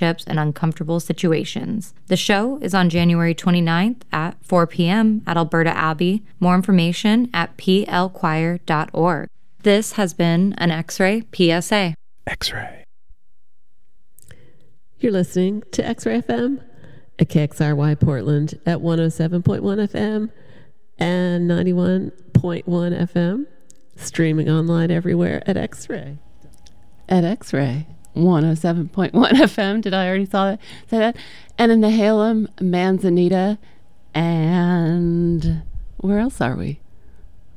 relationships 0.00 0.24
and 0.26 0.38
uncomfortable 0.38 1.00
situations. 1.00 1.94
The 2.06 2.16
show 2.16 2.58
is 2.62 2.74
on 2.74 2.90
January 2.90 3.34
29th 3.34 4.02
at 4.12 4.36
4 4.42 4.66
p.m. 4.66 5.22
at 5.26 5.36
Alberta 5.36 5.76
Abbey. 5.76 6.22
More 6.40 6.54
information 6.54 7.28
at 7.34 7.56
plchoir.org. 7.56 9.28
This 9.62 9.92
has 9.92 10.14
been 10.14 10.54
an 10.58 10.70
X 10.70 11.00
Ray 11.00 11.22
PSA. 11.34 11.94
X 12.26 12.52
ray. 12.52 12.84
You're 15.00 15.12
listening 15.12 15.62
to 15.72 15.86
X 15.86 16.06
Ray 16.06 16.22
FM 16.22 16.62
at 17.18 17.28
KXRY 17.28 18.00
Portland 18.00 18.58
at 18.66 18.78
107.1 18.78 19.60
FM 19.62 20.30
and 20.98 21.50
91.1 21.50 22.64
FM. 22.64 23.46
Streaming 23.96 24.48
online 24.48 24.92
everywhere 24.92 25.42
at 25.46 25.56
X 25.56 25.88
Ray. 25.88 26.18
At 27.08 27.24
X 27.24 27.52
Ray 27.52 27.86
107.1 28.18 29.12
FM. 29.12 29.80
Did 29.80 29.94
I 29.94 30.08
already 30.08 30.26
saw 30.26 30.50
that? 30.50 30.60
Say 30.88 30.98
that? 30.98 31.16
And 31.56 31.72
in 31.72 31.80
Nehalem, 31.80 32.48
Manzanita, 32.60 33.58
and 34.14 35.62
where 35.98 36.18
else 36.18 36.40
are 36.40 36.56
we? 36.56 36.80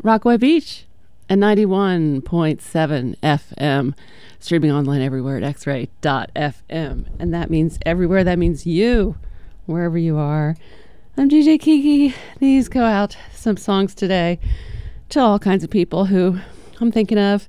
Rockaway 0.01 0.37
Beach 0.37 0.85
and 1.29 1.41
91.7 1.41 3.15
FM. 3.19 3.93
Streaming 4.39 4.71
online 4.71 5.01
everywhere 5.01 5.37
at 5.37 5.43
xray.fm. 5.55 7.05
And 7.19 7.33
that 7.33 7.49
means 7.49 7.77
everywhere. 7.85 8.23
That 8.23 8.39
means 8.39 8.65
you, 8.65 9.15
wherever 9.65 9.97
you 9.97 10.17
are. 10.17 10.55
I'm 11.17 11.29
DJ 11.29 11.59
Kiki. 11.59 12.15
These 12.39 12.67
go 12.69 12.83
out 12.83 13.15
some 13.33 13.57
songs 13.57 13.93
today 13.93 14.39
to 15.09 15.19
all 15.19 15.39
kinds 15.39 15.63
of 15.63 15.69
people 15.69 16.05
who 16.05 16.39
I'm 16.79 16.91
thinking 16.91 17.19
of. 17.19 17.47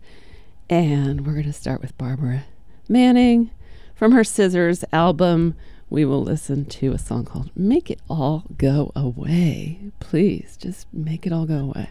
And 0.69 1.27
we're 1.27 1.33
going 1.33 1.45
to 1.47 1.53
start 1.53 1.81
with 1.81 1.97
Barbara 1.97 2.45
Manning. 2.93 3.51
From 3.95 4.13
her 4.13 4.23
Scissors 4.23 4.85
album, 4.93 5.55
we 5.89 6.05
will 6.05 6.23
listen 6.23 6.67
to 6.67 6.93
a 6.93 6.99
song 6.99 7.25
called 7.25 7.51
Make 7.57 7.91
It 7.91 8.01
All 8.11 8.45
Go 8.59 8.93
Away. 8.95 9.79
Please, 9.99 10.59
just 10.61 10.87
make 10.93 11.27
it 11.27 11.33
all 11.33 11.47
go 11.47 11.59
away. 11.59 11.89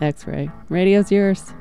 X 0.00 0.26
ray. 0.26 0.50
Radio's 0.70 1.12
yours. 1.12 1.52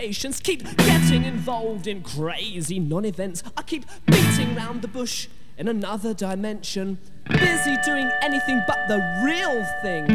Situations, 0.00 0.40
keep 0.40 0.64
getting 0.78 1.24
involved 1.24 1.86
in 1.86 2.02
crazy 2.02 2.78
non-events. 2.78 3.42
I 3.54 3.62
keep 3.62 3.84
beating 4.06 4.54
round 4.54 4.80
the 4.80 4.88
bush 4.88 5.28
in 5.58 5.68
another 5.68 6.14
dimension. 6.14 6.98
Busy 7.28 7.76
doing 7.84 8.10
anything 8.22 8.62
but 8.66 8.88
the 8.88 8.98
real 9.22 9.62
thing. 9.82 10.06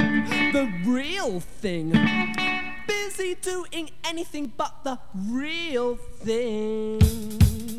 The 0.54 0.74
real 0.84 1.40
thing. 1.40 1.92
Busy 2.88 3.36
doing 3.36 3.92
anything 4.04 4.54
but 4.58 4.84
the 4.84 4.98
real 5.14 5.96
thing. 5.96 7.75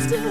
still 0.00 0.29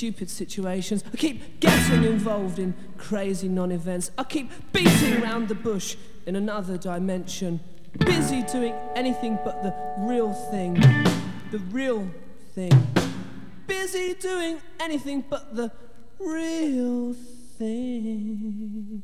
stupid 0.00 0.30
situations. 0.30 1.04
I 1.12 1.16
keep 1.18 1.60
getting 1.60 2.04
involved 2.04 2.58
in 2.58 2.72
crazy 2.96 3.50
non 3.50 3.70
events. 3.70 4.10
I 4.16 4.24
keep 4.24 4.50
beating 4.72 5.22
around 5.22 5.48
the 5.48 5.54
bush 5.54 5.94
in 6.24 6.36
another 6.36 6.78
dimension. 6.78 7.60
Busy 7.98 8.42
doing 8.44 8.72
anything 8.96 9.38
but 9.44 9.62
the 9.62 9.74
real 9.98 10.32
thing. 10.32 10.72
The 11.50 11.58
real 11.70 12.08
thing. 12.54 12.72
Busy 13.66 14.14
doing 14.14 14.62
anything 14.80 15.22
but 15.28 15.54
the 15.54 15.70
real 16.18 17.12
thing. 17.58 19.02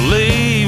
believe. 0.00 0.59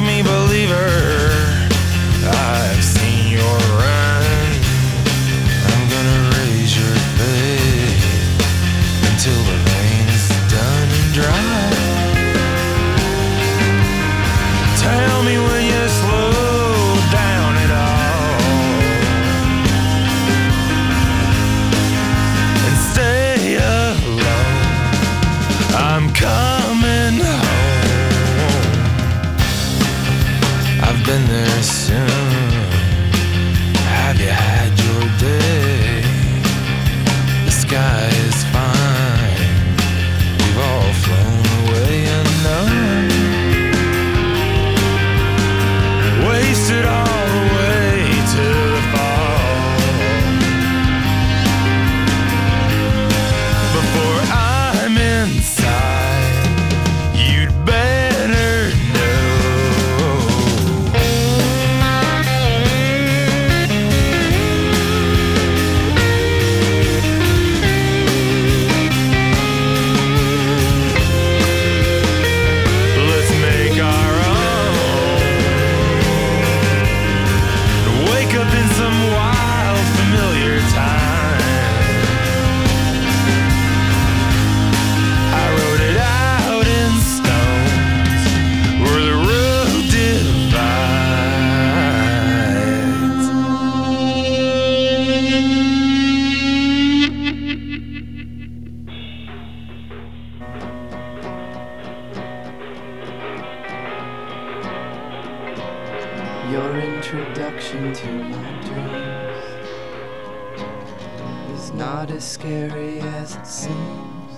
not 111.75 112.11
as 112.11 112.25
scary 112.25 113.01
as 113.01 113.37
it 113.37 113.47
seems. 113.47 114.33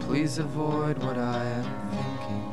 Please 0.00 0.38
avoid 0.38 0.98
what 1.02 1.16
I 1.16 1.44
am 1.44 1.64
thinking, 1.90 2.52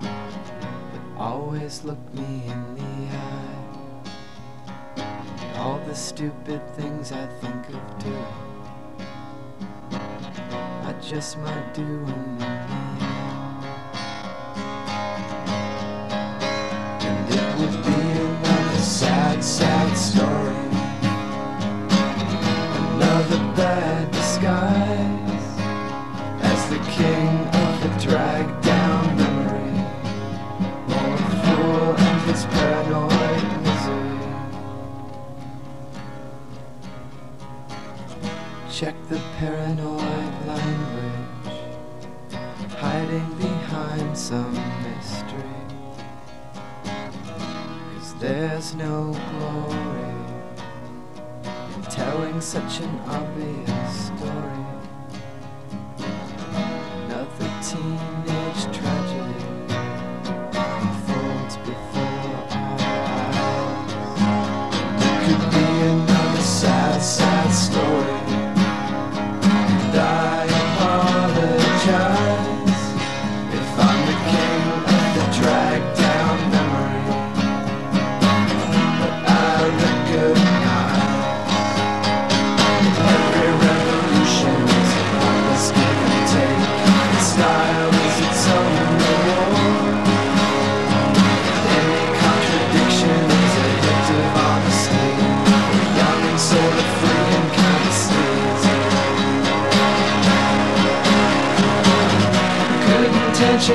but 0.00 1.00
always 1.16 1.84
look 1.84 1.98
me 2.14 2.42
in 2.46 2.74
the 2.74 3.16
eye. 3.16 3.58
And 4.96 5.56
all 5.58 5.78
the 5.86 5.94
stupid 5.94 6.60
things 6.74 7.12
I 7.12 7.26
think 7.40 7.68
of 7.68 7.98
doing, 7.98 8.34
I 9.90 10.94
just 11.00 11.38
might 11.38 11.72
do 11.74 11.82
in 11.82 12.38
the 12.38 12.46
And 17.00 17.34
it 17.34 17.58
would 17.58 17.84
be 17.84 18.00
another 18.20 18.78
sad, 18.78 19.44
sad. 19.44 19.77
that 23.58 24.12
the 24.12 24.22
sky 24.22 24.87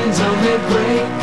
chains 0.03 0.19
only 0.19 0.57
break. 0.67 1.22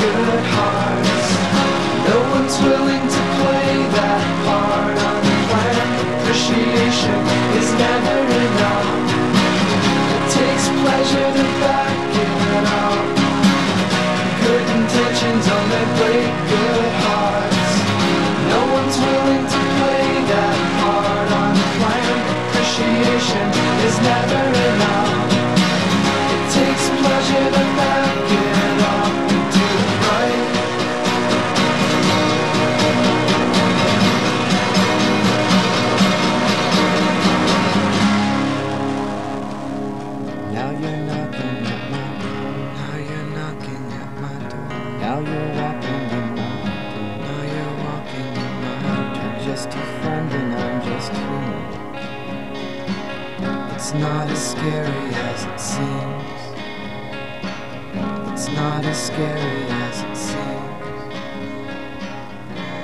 Scary 59.01 59.63
as 59.71 60.03
it 60.03 60.15
seems. 60.15 60.37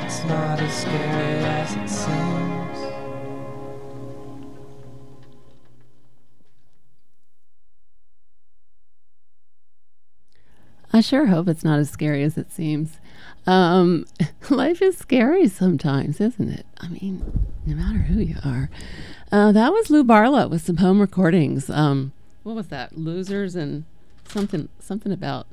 It's 0.03 0.25
not 0.25 0.59
as 0.61 0.75
scary 0.75 1.45
as 1.45 1.75
it 1.75 1.89
seems. 1.91 2.93
I 10.95 11.03
sure 11.03 11.27
hope 11.27 11.49
it's 11.49 11.63
not 11.63 11.79
as 11.79 11.91
scary 11.91 12.23
as 12.23 12.39
it 12.39 12.51
seems. 12.51 12.99
Um, 13.47 14.07
life 14.51 14.81
is 14.81 14.97
scary 14.97 15.49
sometimes, 15.49 16.19
isn't 16.19 16.49
it? 16.49 16.65
I 16.79 16.89
mean, 16.89 17.47
no 17.67 17.75
matter 17.77 17.99
who 17.99 18.21
you 18.21 18.37
are. 18.43 18.71
Uh, 19.31 19.53
that 19.53 19.71
was 19.71 19.91
Lou 19.91 20.03
Barlow 20.03 20.49
with 20.49 20.63
some 20.63 20.79
home 20.79 20.99
recordings. 20.99 21.69
Um, 21.69 22.13
what 22.43 22.57
was 22.57 22.69
that? 22.69 22.97
Losers 22.97 23.55
and 23.55 23.85
something 24.27 24.71
something 24.81 25.13
about 25.13 25.47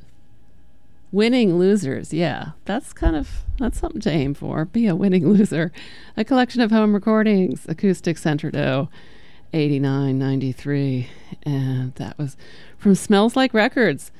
winning 1.13 1.57
losers. 1.57 2.11
Yeah, 2.11 2.51
that's 2.65 2.91
kind 2.91 3.15
of 3.15 3.43
that's 3.59 3.79
something 3.79 4.01
to 4.01 4.09
aim 4.09 4.33
for. 4.33 4.65
Be 4.65 4.87
a 4.87 4.95
winning 4.95 5.25
loser. 5.31 5.71
A 6.17 6.25
collection 6.25 6.59
of 6.59 6.71
home 6.71 6.93
recordings, 6.93 7.65
acoustic 7.69 8.17
Sentridoh, 8.17 8.89
89, 9.53 10.19
93, 10.19 11.07
and 11.43 11.93
that 11.95 12.17
was 12.17 12.35
from 12.77 12.95
Smells 12.95 13.37
Like 13.37 13.53
Records. 13.53 14.11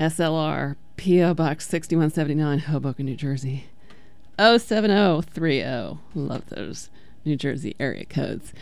SLR, 0.00 0.76
P.O. 0.96 1.32
Box 1.34 1.68
6179, 1.68 2.58
Hoboken, 2.58 3.06
New 3.06 3.14
Jersey. 3.16 3.68
07030. 4.38 5.98
Love 6.14 6.48
those 6.48 6.90
New 7.24 7.36
Jersey 7.36 7.76
area 7.78 8.04
codes. 8.04 8.52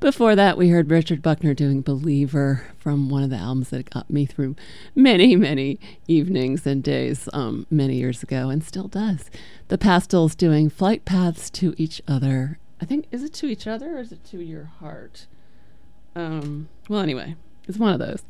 Before 0.00 0.36
that, 0.36 0.56
we 0.56 0.68
heard 0.68 0.90
Richard 0.90 1.22
Buckner 1.22 1.54
doing 1.54 1.82
Believer 1.82 2.66
from 2.78 3.08
one 3.08 3.22
of 3.22 3.30
the 3.30 3.36
albums 3.36 3.70
that 3.70 3.90
got 3.90 4.10
me 4.10 4.26
through 4.26 4.56
many, 4.94 5.34
many 5.36 5.78
evenings 6.06 6.66
and 6.66 6.82
days 6.82 7.28
um, 7.32 7.66
many 7.70 7.96
years 7.96 8.22
ago 8.22 8.48
and 8.48 8.62
still 8.62 8.88
does. 8.88 9.30
The 9.68 9.78
Pastels 9.78 10.34
doing 10.34 10.70
Flight 10.70 11.04
Paths 11.04 11.50
to 11.50 11.74
Each 11.76 12.00
Other. 12.06 12.58
I 12.80 12.84
think, 12.84 13.06
is 13.10 13.24
it 13.24 13.32
to 13.34 13.46
each 13.46 13.66
other 13.66 13.96
or 13.96 14.00
is 14.00 14.12
it 14.12 14.24
to 14.26 14.38
your 14.38 14.64
heart? 14.64 15.26
Um, 16.14 16.68
well, 16.88 17.00
anyway, 17.00 17.34
it's 17.66 17.78
one 17.78 17.92
of 17.92 17.98
those. 17.98 18.22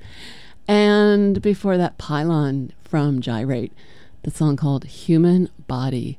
And 0.66 1.40
before 1.40 1.76
that, 1.76 1.98
Pylon 1.98 2.72
from 2.82 3.20
Gyrate, 3.20 3.72
the 4.22 4.30
song 4.30 4.56
called 4.56 4.84
Human 4.84 5.48
Body. 5.66 6.18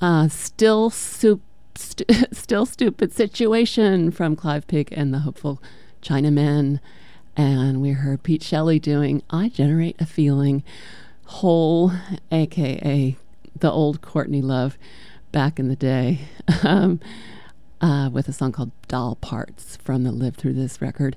Uh, 0.00 0.28
still, 0.28 0.90
soup, 0.90 1.40
st- 1.78 2.28
still 2.32 2.66
Stupid 2.66 3.12
Situation 3.12 4.10
from 4.10 4.36
Clive 4.36 4.66
Pig 4.66 4.88
and 4.92 5.12
the 5.12 5.20
Hopeful 5.20 5.62
Chinamen. 6.02 6.80
And 7.36 7.82
we 7.82 7.90
heard 7.90 8.22
Pete 8.22 8.42
Shelley 8.42 8.78
doing 8.78 9.22
I 9.30 9.48
Generate 9.48 10.00
a 10.00 10.06
Feeling, 10.06 10.62
Hole, 11.26 11.92
aka 12.30 13.16
the 13.58 13.70
old 13.70 14.00
Courtney 14.00 14.42
Love 14.42 14.78
back 15.32 15.58
in 15.58 15.68
the 15.68 15.76
day. 15.76 16.20
Um, 16.62 17.00
uh, 17.80 18.08
with 18.10 18.28
a 18.28 18.32
song 18.32 18.52
called 18.52 18.70
Doll 18.88 19.16
Parts 19.16 19.76
from 19.76 20.04
the 20.04 20.12
Live 20.12 20.36
Through 20.36 20.54
This 20.54 20.80
record. 20.80 21.16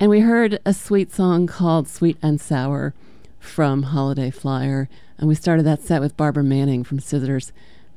And 0.00 0.10
we 0.10 0.20
heard 0.20 0.58
a 0.64 0.74
sweet 0.74 1.12
song 1.12 1.46
called 1.46 1.88
Sweet 1.88 2.18
and 2.22 2.40
Sour 2.40 2.94
from 3.38 3.84
Holiday 3.84 4.30
Flyer. 4.30 4.88
And 5.18 5.28
we 5.28 5.34
started 5.34 5.64
that 5.64 5.82
set 5.82 6.00
with 6.00 6.16
Barbara 6.16 6.42
Manning 6.42 6.84
from 6.84 6.98
Scissors. 6.98 7.52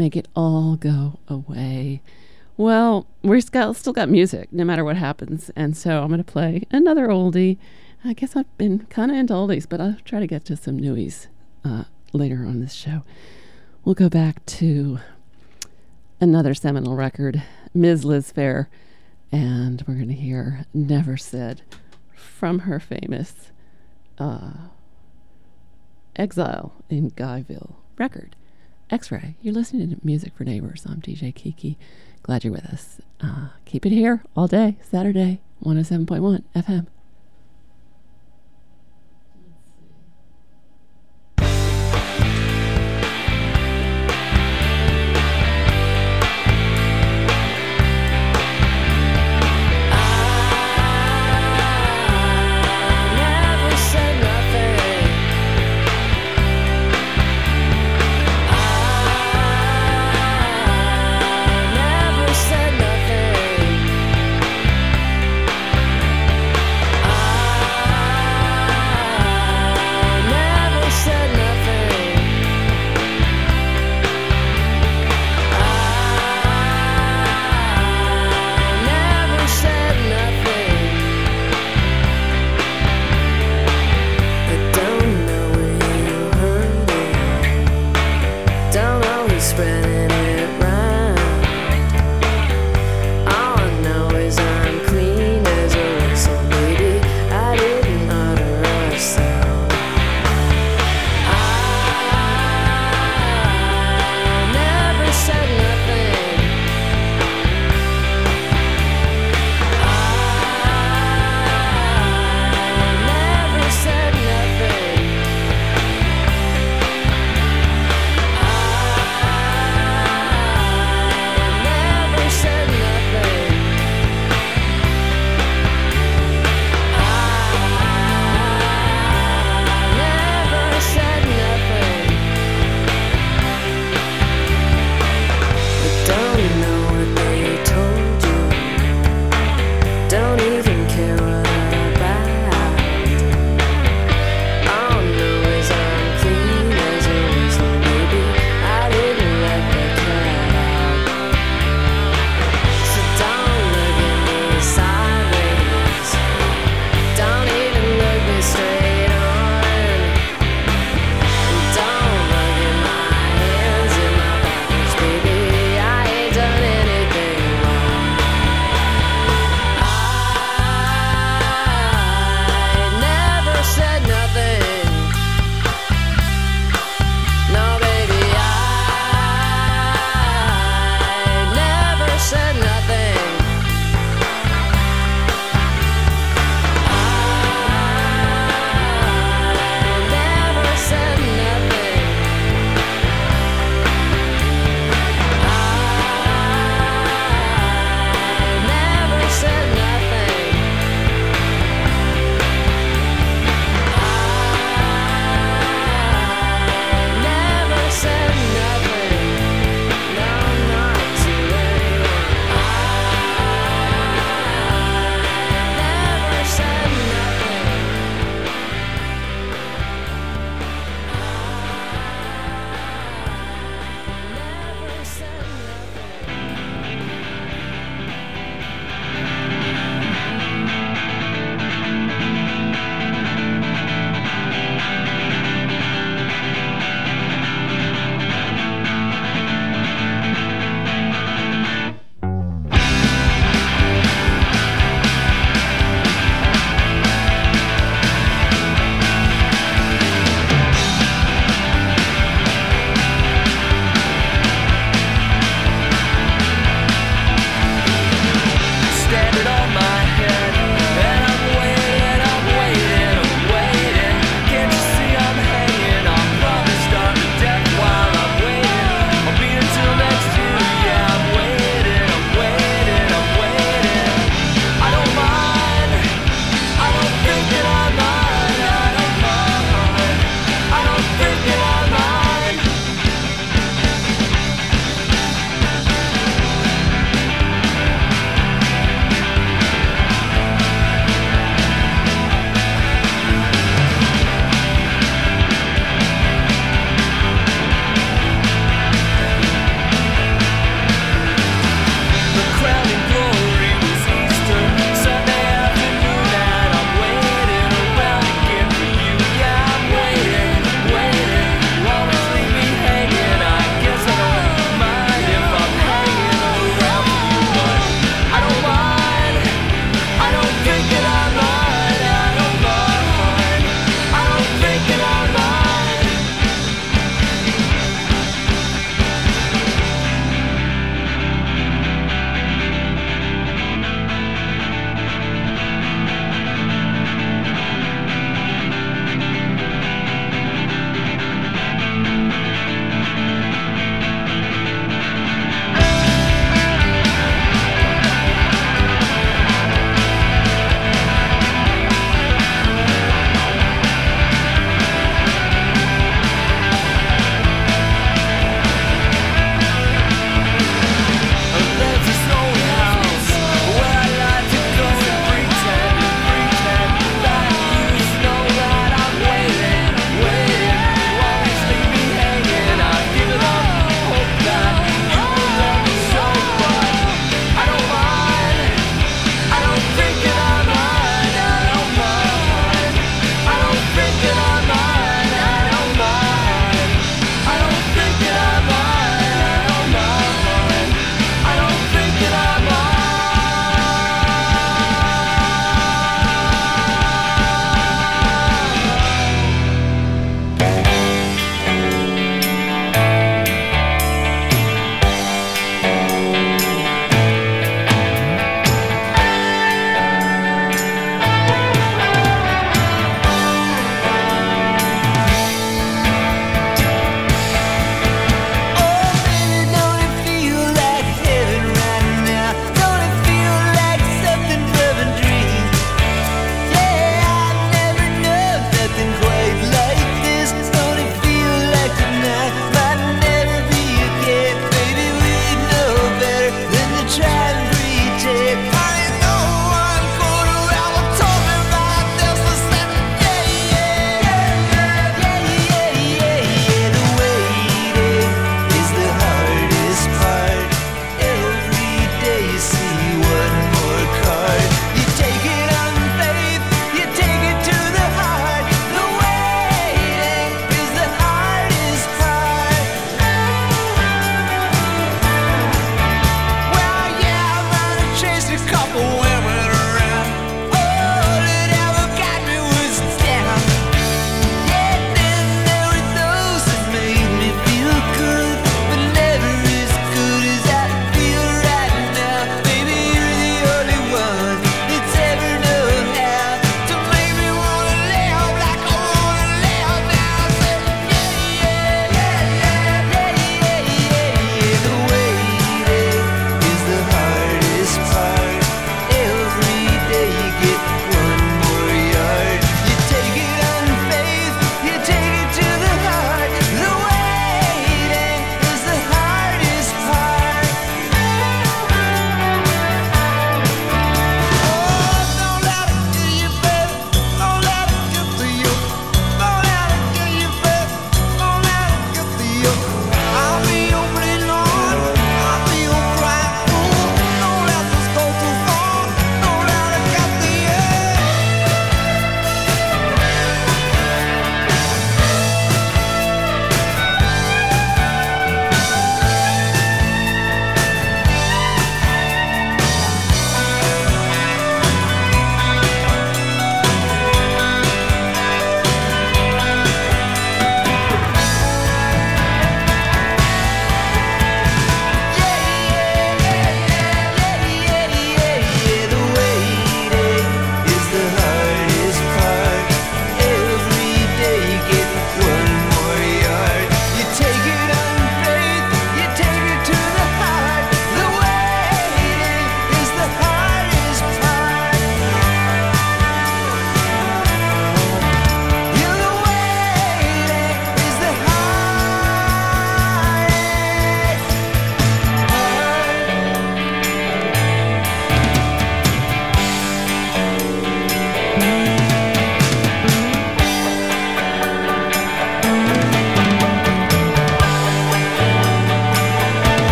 Make 0.00 0.16
it 0.16 0.28
all 0.34 0.76
go 0.76 1.18
away. 1.28 2.00
Well, 2.56 3.06
we're 3.22 3.42
still 3.42 3.74
got 3.74 4.08
music 4.08 4.50
no 4.50 4.64
matter 4.64 4.82
what 4.82 4.96
happens. 4.96 5.50
And 5.54 5.76
so 5.76 6.00
I'm 6.00 6.08
going 6.08 6.24
to 6.24 6.32
play 6.32 6.62
another 6.70 7.08
oldie. 7.08 7.58
I 8.02 8.14
guess 8.14 8.34
I've 8.34 8.56
been 8.56 8.86
kind 8.86 9.10
of 9.10 9.18
into 9.18 9.34
oldies, 9.34 9.68
but 9.68 9.78
I'll 9.78 9.98
try 10.06 10.18
to 10.18 10.26
get 10.26 10.46
to 10.46 10.56
some 10.56 10.78
newies 10.80 11.26
uh, 11.66 11.84
later 12.14 12.46
on 12.46 12.60
this 12.60 12.72
show. 12.72 13.02
We'll 13.84 13.94
go 13.94 14.08
back 14.08 14.42
to 14.46 15.00
another 16.18 16.54
seminal 16.54 16.96
record, 16.96 17.42
Ms. 17.74 18.02
Liz 18.02 18.32
Phair, 18.32 18.68
and 19.30 19.84
we're 19.86 19.96
going 19.96 20.08
to 20.08 20.14
hear 20.14 20.64
Never 20.72 21.18
Said 21.18 21.60
from 22.14 22.60
her 22.60 22.80
famous 22.80 23.52
uh, 24.18 24.52
Exile 26.16 26.72
in 26.88 27.10
Guyville 27.10 27.74
record. 27.98 28.34
X 28.90 29.12
Ray, 29.12 29.36
you're 29.40 29.54
listening 29.54 29.90
to 29.90 30.00
Music 30.02 30.32
for 30.34 30.42
Neighbors. 30.42 30.84
I'm 30.84 31.00
DJ 31.00 31.32
Kiki. 31.32 31.78
Glad 32.24 32.42
you're 32.42 32.52
with 32.52 32.66
us. 32.66 33.00
Uh, 33.20 33.50
keep 33.64 33.86
it 33.86 33.90
here 33.92 34.24
all 34.34 34.48
day, 34.48 34.76
Saturday, 34.82 35.40
107.1 35.64 36.42
FM. 36.56 36.86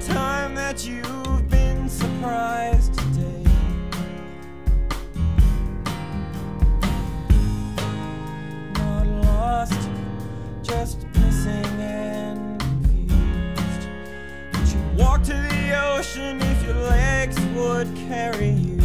time 0.00 0.54
that 0.54 0.86
you've 0.86 1.48
been 1.48 1.88
surprised 1.88 2.94
today. 2.94 3.44
Not 8.74 9.06
lost, 9.24 9.88
just 10.62 11.06
missing 11.14 11.80
and 11.80 12.60
confused. 12.60 13.88
Would 14.52 14.68
you 14.68 15.02
walk 15.02 15.22
to 15.24 15.32
the 15.32 15.94
ocean 15.94 16.40
if 16.42 16.62
your 16.64 16.74
legs 16.74 17.40
would 17.56 17.88
carry 17.96 18.50
you? 18.50 18.82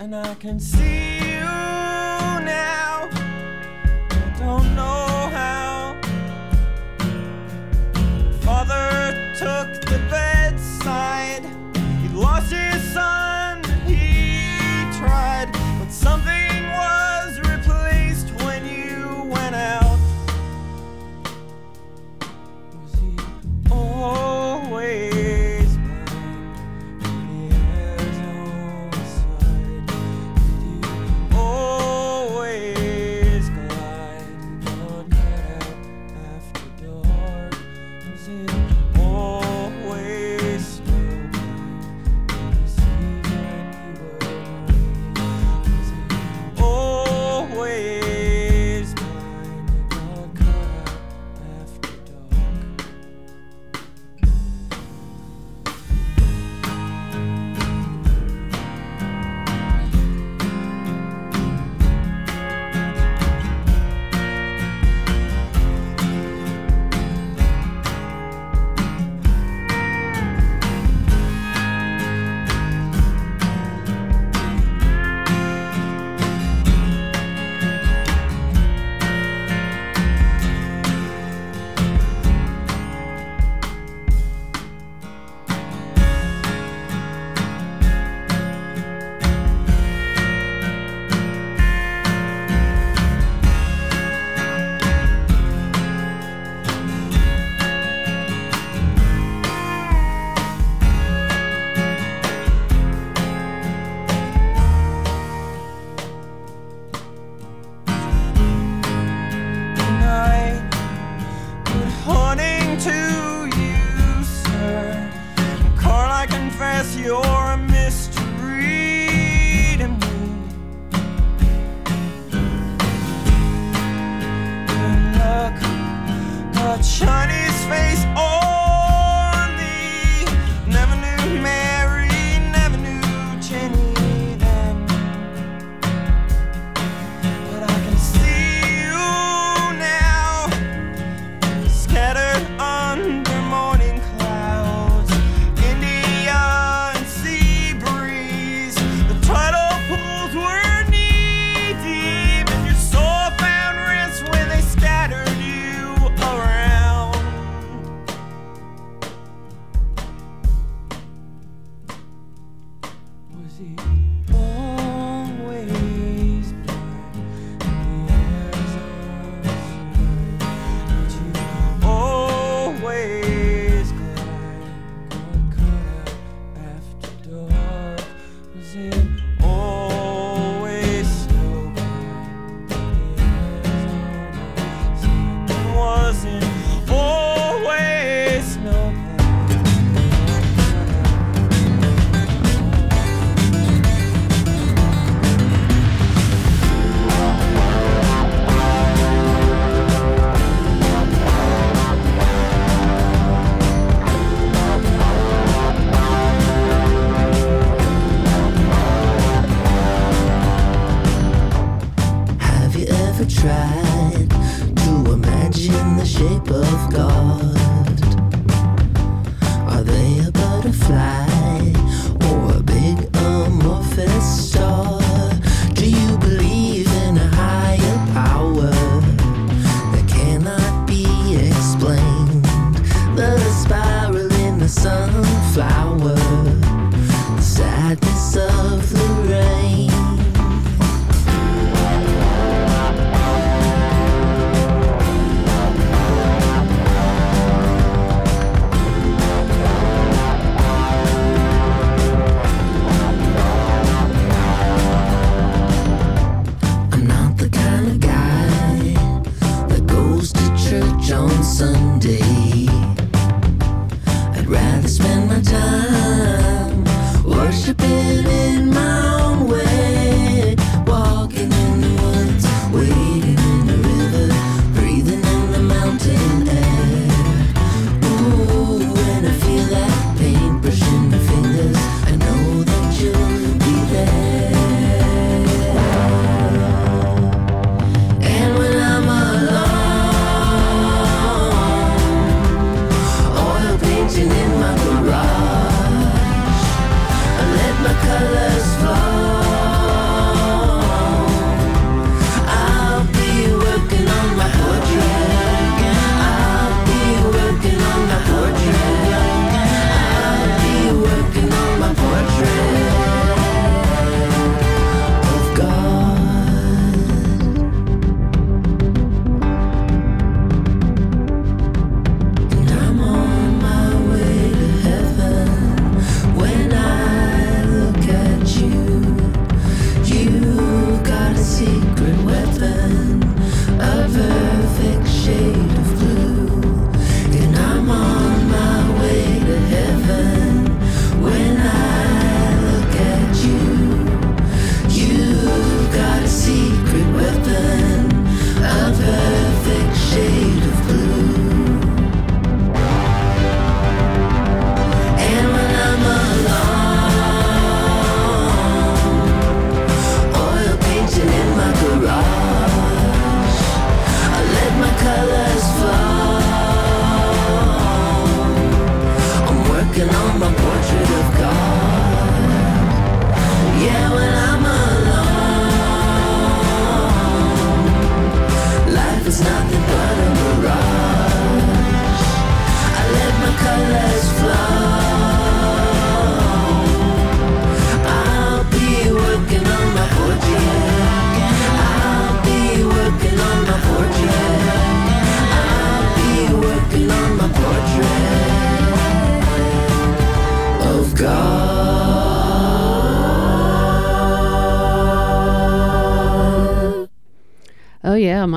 And 0.00 0.14
I 0.16 0.34
can 0.34 0.58
see 0.58 1.18
you 1.18 1.44
now. 1.44 2.93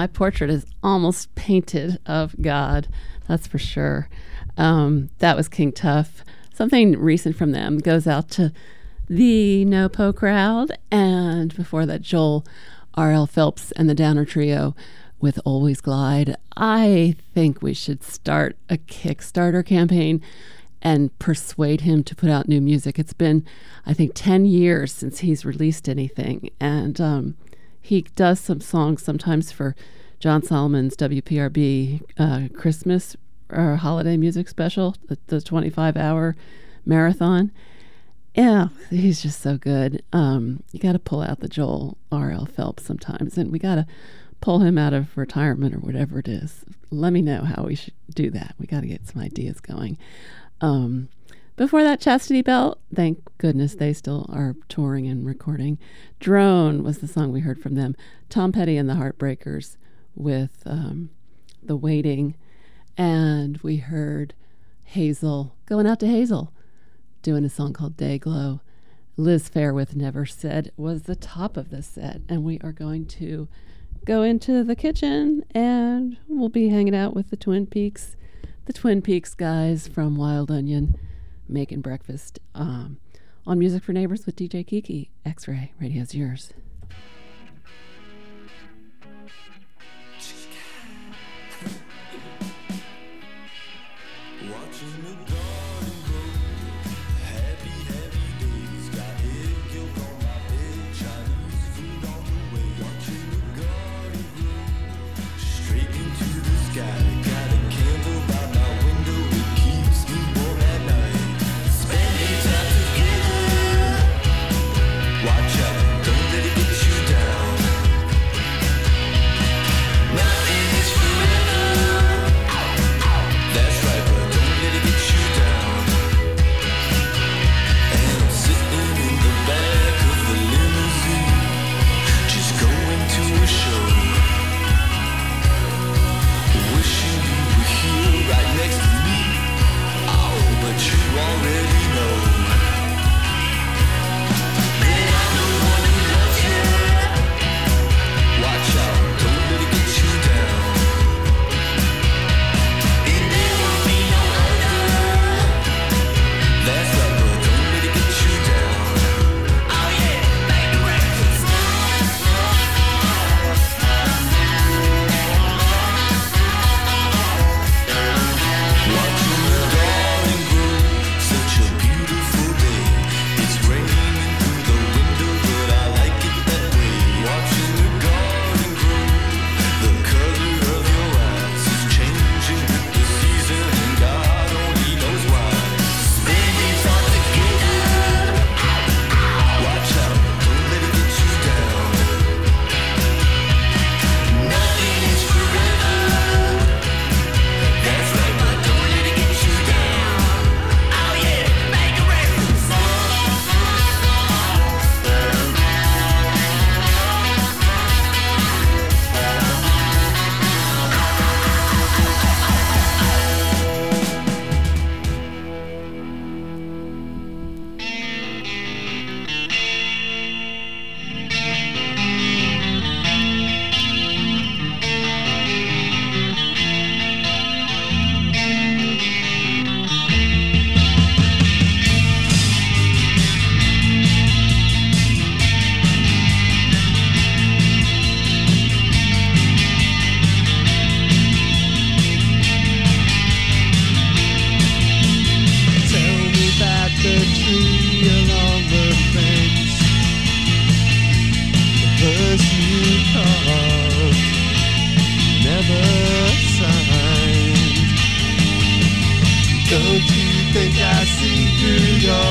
My 0.08 0.14
portrait 0.14 0.50
is 0.50 0.66
almost 0.82 1.36
painted 1.36 2.00
of 2.06 2.34
God. 2.42 2.88
That's 3.28 3.46
for 3.46 3.58
sure. 3.58 4.08
Um, 4.56 5.10
that 5.20 5.36
was 5.36 5.50
King 5.50 5.74
Tuff. 5.74 6.24
Something 6.54 6.98
recent 6.98 7.36
from 7.36 7.52
them 7.52 7.80
goes 7.80 8.08
out 8.08 8.30
to 8.30 8.54
the 9.10 9.66
No 9.66 9.90
Po 9.90 10.14
crowd. 10.14 10.78
And 10.90 11.54
before 11.54 11.86
that, 11.88 12.04
Joel 12.04 12.46
R.L. 12.94 13.28
Phelps 13.28 13.74
and 13.74 13.90
the 13.90 13.94
Downer 13.94 14.24
Trio 14.24 14.78
with 15.20 15.42
Always 15.44 15.82
Glide. 15.82 16.38
I 16.56 17.18
think 17.34 17.62
we 17.62 17.74
should 17.74 18.02
start 18.02 18.56
a 18.70 18.78
Kickstarter 18.78 19.66
campaign 19.66 20.22
and 20.82 21.20
persuade 21.20 21.82
him 21.82 22.02
to 22.06 22.16
put 22.16 22.30
out 22.30 22.48
new 22.48 22.62
music. 22.62 22.98
It's 22.98 23.12
been, 23.12 23.46
I 23.86 23.94
think, 23.94 24.14
10 24.16 24.46
years 24.46 24.94
since 24.94 25.20
he's 25.20 25.44
released 25.44 25.90
anything. 25.90 26.50
And 26.62 27.02
um, 27.02 27.36
he 27.88 28.02
does 28.02 28.40
some 28.40 28.60
songs 28.60 29.02
sometimes 29.02 29.52
for 29.52 29.74
John 30.20 30.44
Solomon's 30.44 30.98
WPRB 30.98 32.02
uh, 32.18 32.50
Christmas 32.54 33.16
or 33.50 33.78
holiday 33.78 34.18
music 34.18 34.50
special, 34.50 34.98
the, 35.08 35.18
the 35.28 35.40
25 35.40 35.96
hour 35.96 36.36
marathon. 36.86 37.50
Yeah, 38.36 38.68
he's 38.90 39.22
just 39.22 39.40
so 39.40 39.58
good. 39.58 40.04
Um, 40.12 40.64
you 40.74 40.82
got 40.82 40.92
to 40.92 41.00
pull 41.00 41.22
out 41.22 41.40
the 41.40 41.48
Joel 41.48 41.98
R.L. 42.12 42.46
Phelps 42.46 42.84
sometimes, 42.84 43.38
and 43.38 43.54
we 43.54 43.58
got 43.58 43.76
to 43.76 43.88
pull 44.42 44.60
him 44.60 44.78
out 44.78 44.94
of 44.94 45.18
retirement 45.18 45.74
or 45.74 45.80
whatever 45.80 46.20
it 46.20 46.28
is. 46.28 46.66
Let 46.92 47.14
me 47.14 47.22
know 47.22 47.44
how 47.44 47.64
we 47.64 47.76
should 47.76 47.94
do 48.14 48.30
that. 48.32 48.56
We 48.60 48.68
got 48.68 48.82
to 48.82 48.88
get 48.88 49.08
some 49.08 49.22
ideas 49.22 49.62
going. 49.62 49.98
Um, 50.60 51.08
before 51.58 51.84
that, 51.84 52.00
Chastity 52.00 52.44
Belt, 52.44 52.80
thank 52.94 53.20
goodness 53.40 53.74
they 53.74 53.92
still 53.92 54.28
are 54.30 54.56
touring 54.70 55.08
and 55.08 55.26
recording. 55.26 55.80
Drone 56.20 56.84
was 56.84 57.00
the 57.00 57.08
song 57.08 57.32
we 57.34 57.40
heard 57.40 57.60
from 57.60 57.74
them. 57.74 57.96
Tom 58.30 58.52
Petty 58.52 58.78
and 58.78 58.88
the 58.88 58.94
Heartbreakers 58.94 59.76
with 60.14 60.62
um, 60.68 61.10
The 61.64 61.76
Waiting. 61.76 62.36
And 62.96 63.58
we 63.58 63.78
heard 63.78 64.36
Hazel, 64.84 65.56
going 65.66 65.88
out 65.88 66.00
to 66.02 66.08
Hazel, 66.08 66.54
doing 67.24 67.44
a 67.44 67.50
song 67.50 67.74
called 67.74 67.98
Day-Glo. 67.98 68.62
Liz 69.18 69.50
Phair 69.50 69.74
with 69.74 69.96
Never 69.96 70.28
Said 70.28 70.72
was 70.78 71.04
the 71.04 71.16
top 71.16 71.58
of 71.58 71.72
the 71.72 71.82
set. 71.82 72.22
And 72.30 72.44
we 72.44 72.60
are 72.60 72.72
going 72.72 73.08
to 73.08 73.48
go 74.06 74.22
into 74.22 74.64
the 74.64 74.76
kitchen 74.76 75.44
and 75.56 76.18
we'll 76.28 76.50
be 76.50 76.70
hanging 76.70 76.96
out 76.96 77.16
with 77.16 77.32
the 77.32 77.36
Twin 77.36 77.66
Peaks, 77.66 78.16
the 78.66 78.74
Twin 78.74 79.02
Peaks 79.02 79.34
guys 79.34 79.88
from 79.88 80.16
Wild 80.16 80.52
Onion 80.52 81.00
making 81.50 81.82
breakfast 81.82 82.40
um, 82.56 82.98
on 83.46 83.60
Music 83.60 83.84
for 83.84 83.94
Neighbors 83.94 84.26
with 84.26 84.36
DJ 84.36 84.66
Kiki. 84.66 85.10
X 85.26 85.48
Ray, 85.48 85.74
radio's 85.80 86.14
yours. 86.14 86.54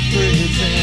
Through 0.03 0.76